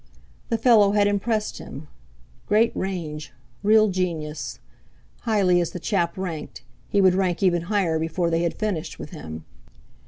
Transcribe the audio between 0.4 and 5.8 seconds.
The fellow had impressed him—great range, real genius! Highly as the